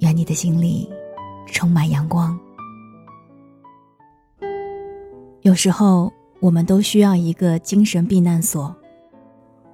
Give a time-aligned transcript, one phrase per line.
[0.00, 0.88] 愿你的心里
[1.46, 2.38] 充满阳光。
[5.42, 8.74] 有时候，我们都需要一个精神避难所。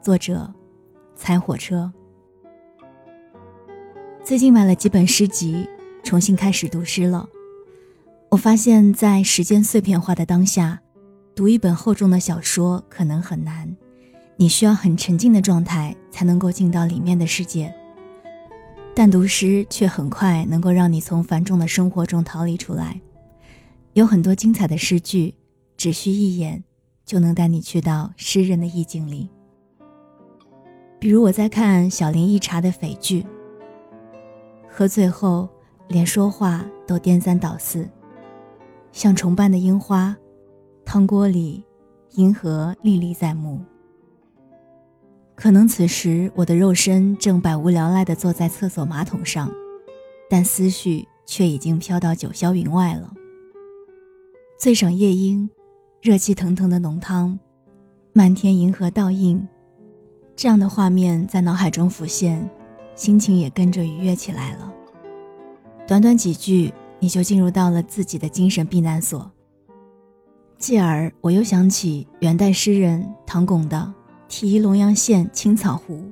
[0.01, 0.53] 作者：
[1.17, 1.93] 猜火车。
[4.23, 5.69] 最近买了几本诗集，
[6.03, 7.29] 重新开始读诗了。
[8.29, 10.81] 我发现，在时间碎片化的当下，
[11.35, 13.75] 读一本厚重的小说可能很难。
[14.37, 17.75] 你需要很沉静的状态，才能够进到里面的世界。
[18.95, 23.01] 但读诗却很快能够让你从繁重的生活中逃离出来，
[23.95, 25.35] 有很多精彩的诗句，
[25.77, 26.63] 只需一眼
[27.05, 29.31] 就能带你去到诗人的意境里。
[30.99, 33.27] 比如我在看小林一茶的匪句：
[34.69, 35.49] 喝醉后
[35.89, 37.89] 连说话都颠三倒四，
[38.93, 40.15] 像重瓣的樱花，
[40.85, 41.65] 汤锅里
[42.13, 43.59] 银河历历在目。
[45.43, 49.51] 可能此时我的肉身正百无聊赖地坐在厕所马桶上，
[50.31, 53.13] 但思绪却已经飘到九霄云外了。
[54.57, 55.51] 醉赏夜莺，
[56.01, 57.37] 热气腾腾的浓汤，
[58.13, 59.45] 漫天银河倒映，
[60.37, 62.49] 这样的画面在脑海中浮现，
[62.95, 64.73] 心情也跟着愉悦起来了。
[65.89, 69.29] 短短几句，你就进入到了自己的精神避难所。
[70.57, 73.93] 继而，我又想起元代诗人唐巩的。
[74.33, 76.11] 题龙阳县青草湖。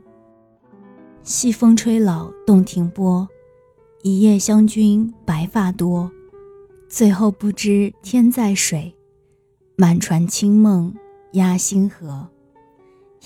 [1.22, 3.26] 西风吹老洞庭波，
[4.02, 6.12] 一夜湘君白发多。
[6.86, 8.94] 最后不知天在水，
[9.74, 10.94] 满船清梦
[11.32, 12.28] 压星河。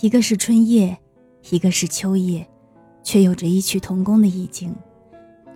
[0.01, 0.97] 一个是春夜，
[1.51, 2.47] 一个是秋夜，
[3.03, 4.73] 却有着异曲同工的意境。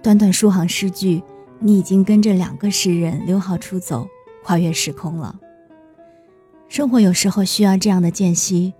[0.03, 1.23] 短短数行诗句，
[1.61, 4.09] 你已经跟着两个诗人溜号出走，
[4.43, 5.39] 跨越时空了。
[6.67, 8.75] 生活有时候需要这样的间隙。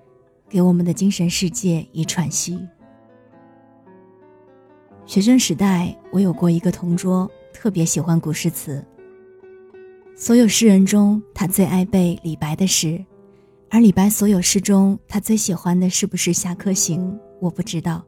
[0.49, 2.59] 给我们的精神世界以喘息。
[5.05, 8.85] 学生时代，我有过一个同桌，特别喜欢古诗词。
[10.17, 13.03] 所有诗人中，他最爱背李白的诗，
[13.71, 17.13] 而李白所有诗中，他最喜欢的是不是《侠客行》？
[17.41, 18.05] 我不知道，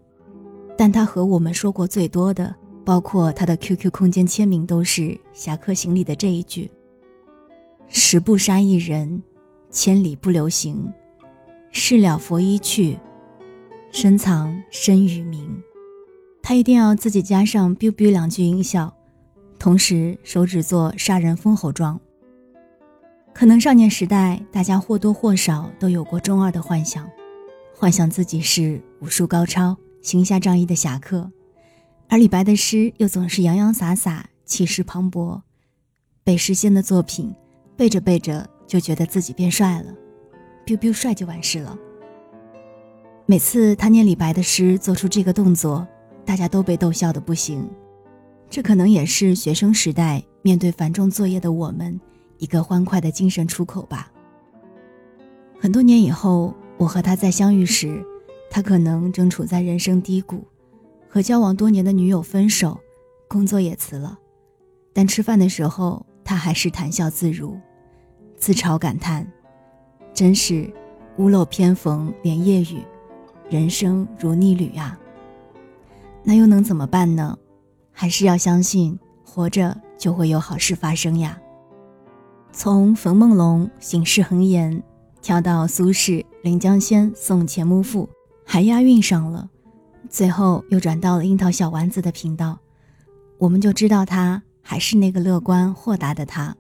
[0.77, 5.03] 但他和我们说过最多的，包括他的 QQ 空间签名都是
[5.33, 6.71] 《侠客行》里的这一句
[7.89, 9.23] ：“十步杀一人，
[9.71, 10.93] 千里不留行。”
[11.73, 12.99] 事了拂衣去，
[13.93, 15.63] 深藏身与名。
[16.43, 18.93] 他一定要自己加上 “biu biu” 两句音效，
[19.59, 22.01] 同时手指做杀人封喉状。
[23.33, 27.09] 可能少年时代，大家或多或少都有过中二的幻想，
[27.73, 31.31] 幻想自己是武术高超、行侠仗义的侠客，
[32.09, 35.41] 而李白的诗又总是洋洋洒洒、气势磅礴。
[36.25, 37.33] 背诗仙的作品，
[37.77, 39.95] 背着背着就觉得自己变帅了。
[40.65, 41.77] Biu biu 帅就完事了。
[43.27, 45.87] 每次他念李白的诗，做出这个动作，
[46.25, 47.69] 大家都被逗笑的不行。
[48.49, 52.01] 这可能也是学生时代面对繁重作业的我们
[52.39, 54.11] 一个欢快的精神出口吧。
[55.61, 58.05] 很多年以后，我和他再相遇时，
[58.51, 60.45] 他可能正处在人生低谷，
[61.09, 62.81] 和交往多年的女友分手，
[63.29, 64.19] 工作也辞了，
[64.93, 67.57] 但吃饭的时候，他还是谈笑自如，
[68.37, 69.31] 自嘲感叹。
[70.21, 70.71] 真是
[71.17, 72.85] 屋漏偏逢连夜雨，
[73.49, 75.01] 人生如逆旅啊。
[76.23, 77.39] 那又能怎么办呢？
[77.91, 81.41] 还是要相信，活着就会有好事发生呀。
[82.53, 84.83] 从冯梦龙醒世恒言，
[85.23, 88.07] 跳到苏轼临江仙送钱穆父，
[88.45, 89.49] 还押韵上了，
[90.11, 92.59] 最后又转到了樱桃小丸子的频道，
[93.39, 96.55] 我们就知道他还是那个乐观豁达的他。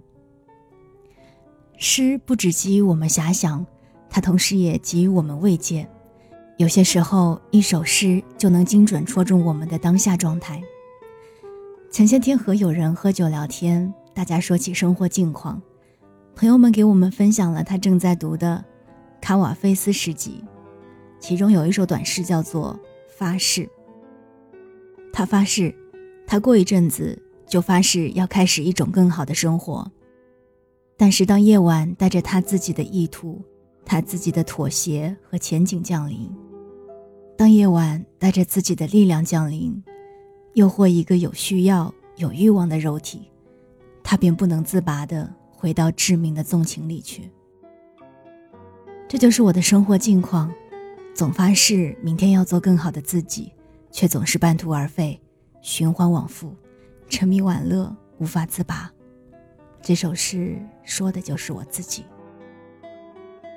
[1.82, 3.65] 诗不只给予我们遐想，
[4.11, 5.88] 它同时也给予我们慰藉。
[6.59, 10.62] 有些时候，一首诗就能精准戳中我们的当下状态。
[11.91, 15.61] 前些天和友人喝酒聊天，大家说起生活近况，
[16.37, 18.62] 朋友们给我们分享了他正在读的
[19.19, 20.44] 卡瓦菲斯诗集，
[21.19, 22.79] 其中有一首短诗叫做
[23.19, 23.62] 《发誓》。
[25.15, 25.75] 他发誓，
[26.26, 29.91] 他过一阵子就发誓要开始一种更好的生活。
[31.00, 33.41] 但是，当夜晚带着他自己的意图、
[33.87, 36.31] 他自己的妥协和前景降临，
[37.38, 39.82] 当夜晚带着自己的力量降临，
[40.52, 43.31] 又或一个有需要、有欲望的肉体，
[44.02, 47.31] 他便不能自拔地回到致命的纵情里去。
[49.08, 50.52] 这就是我的生活境况，
[51.14, 53.50] 总发誓明天要做更好的自己，
[53.91, 55.19] 却总是半途而废，
[55.62, 56.55] 循环往复，
[57.08, 58.93] 沉迷玩乐，无法自拔。
[59.82, 62.05] 这首诗说的就是我自己。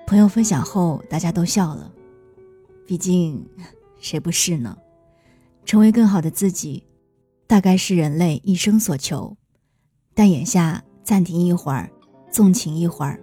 [0.07, 1.91] 朋友分享后，大家都笑了，
[2.85, 3.45] 毕竟，
[3.99, 4.77] 谁不是呢？
[5.65, 6.83] 成为更好的自己，
[7.47, 9.35] 大概是人类一生所求。
[10.13, 11.89] 但眼下暂停一会儿，
[12.29, 13.19] 纵情一会儿。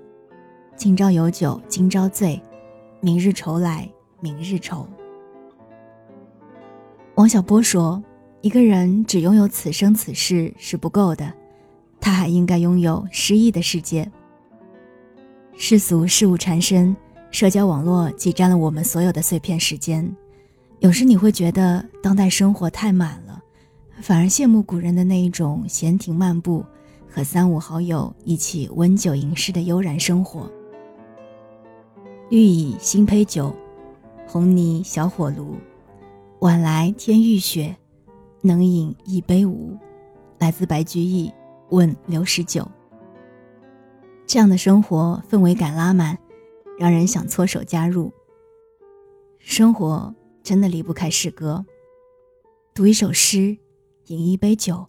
[0.76, 2.40] 今朝有酒今朝醉，
[3.00, 3.88] 明日愁来
[4.20, 4.88] 明日愁。
[7.14, 8.02] 王小波说
[8.40, 11.32] ：“一个人只拥有此生此世是不够的，
[12.00, 14.10] 他还应该拥有诗意的世界。”
[15.56, 16.96] 世俗事物缠身，
[17.30, 20.16] 社交网络挤占了我们所有的碎片时间。
[20.78, 23.42] 有时你会觉得当代生活太满了，
[24.00, 26.64] 反而羡慕古人的那一种闲庭漫步
[27.06, 30.50] 和三五好友一起温酒吟诗的悠然生活。
[32.30, 33.54] 欲以新醅酒，
[34.26, 35.56] 红泥小火炉。
[36.38, 37.76] 晚来天欲雪，
[38.40, 39.76] 能饮一杯无？
[40.38, 41.28] 来自白居易
[41.70, 42.62] 《问刘十九》。
[44.26, 46.16] 这样的生活氛围感拉满，
[46.78, 48.12] 让人想搓手加入。
[49.38, 51.64] 生活真的离不开诗歌。
[52.74, 53.56] 读一首诗，
[54.06, 54.86] 饮一杯酒，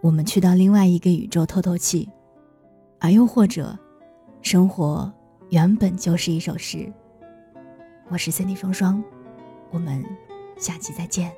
[0.00, 2.08] 我们去到另外一个宇宙透透气。
[3.00, 3.76] 而又或者，
[4.42, 5.12] 生活。
[5.50, 6.90] 原本就是一首诗。
[8.08, 9.04] 我是森 y 双双，
[9.70, 10.02] 我们
[10.56, 11.30] 下期再见。